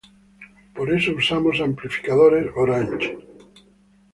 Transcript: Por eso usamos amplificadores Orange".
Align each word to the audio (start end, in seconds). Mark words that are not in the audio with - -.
Por 0.75 0.91
eso 0.97 1.11
usamos 1.21 1.59
amplificadores 1.59 2.51
Orange". 2.55 3.13